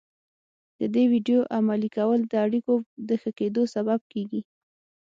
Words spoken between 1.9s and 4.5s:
کول د اړيکو د ښه کېدو سبب کېږي.